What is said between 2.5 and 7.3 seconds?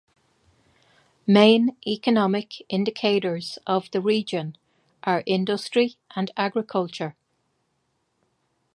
indicators of the region are industry and agriculture.